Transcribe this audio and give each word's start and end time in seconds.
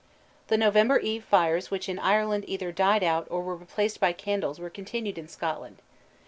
The 0.47 0.57
November 0.57 0.97
Eve 0.97 1.23
fires 1.23 1.69
which 1.69 1.87
in 1.87 1.99
Ireland 1.99 2.45
either 2.47 2.71
died 2.71 3.03
out 3.03 3.27
or 3.29 3.43
were 3.43 3.55
replaced 3.55 3.99
by 3.99 4.13
candles 4.13 4.57
were 4.59 4.71
continued 4.71 5.19
in 5.19 5.27
Scotland. 5.27 5.77